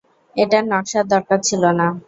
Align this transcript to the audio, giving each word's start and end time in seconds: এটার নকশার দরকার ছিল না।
এটার 0.35 0.63
নকশার 0.71 1.05
দরকার 1.13 1.39
ছিল 1.47 1.63
না। 1.79 1.87